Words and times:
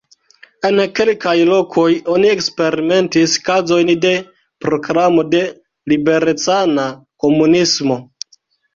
En 0.69 0.79
kelkaj 0.99 1.33
lokoj 1.49 1.91
oni 2.13 2.31
eksperimentis 2.37 3.37
kazojn 3.51 3.93
de 4.07 4.15
proklamo 4.67 5.29
de 5.37 5.45
liberecana 5.95 6.91
komunismo. 7.25 8.05